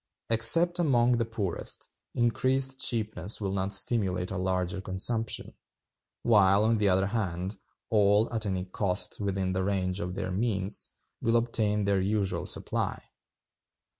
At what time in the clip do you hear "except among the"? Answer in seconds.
0.31-1.25